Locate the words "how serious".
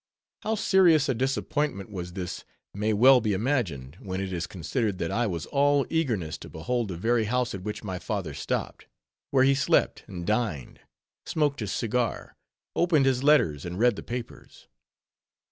0.41-1.07